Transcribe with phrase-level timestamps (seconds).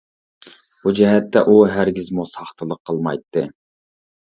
[0.85, 3.51] بۇ جەھەتتە ئۇ ھەرگىزمۇ ساختىلىق قىلمايتتى.